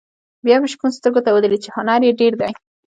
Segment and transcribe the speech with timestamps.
[0.45, 2.51] بیا مې شپون سترګو ته ودرېد چې هنر یې ډېر دی.